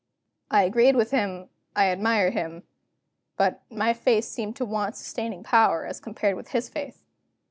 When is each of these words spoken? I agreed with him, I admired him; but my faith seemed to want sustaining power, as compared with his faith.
I 0.49 0.63
agreed 0.63 0.95
with 0.95 1.11
him, 1.11 1.49
I 1.75 1.85
admired 1.85 2.33
him; 2.33 2.63
but 3.37 3.61
my 3.69 3.93
faith 3.93 4.25
seemed 4.25 4.55
to 4.55 4.65
want 4.65 4.95
sustaining 4.95 5.43
power, 5.43 5.85
as 5.85 5.99
compared 5.99 6.35
with 6.37 6.47
his 6.47 6.69
faith. 6.69 7.03